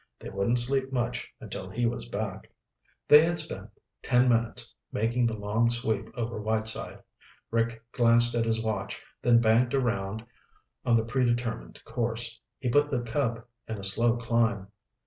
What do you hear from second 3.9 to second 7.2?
ten minutes making the long sweep over Whiteside.